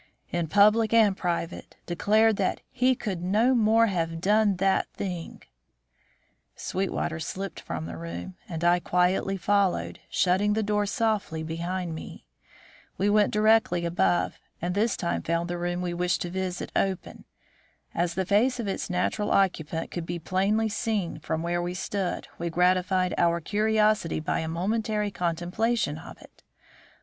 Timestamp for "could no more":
2.95-3.85